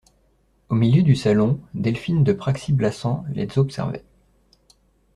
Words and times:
Au 0.69 0.73
milieu 0.73 1.03
du 1.03 1.15
salon, 1.15 1.59
Delphine 1.75 2.23
de 2.23 2.33
Praxi-Blassans 2.33 3.23
les 3.35 3.59
observait. 3.59 4.03